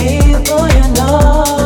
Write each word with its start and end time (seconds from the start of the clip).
Before 0.00 0.66
you 0.68 0.94
know. 0.94 1.59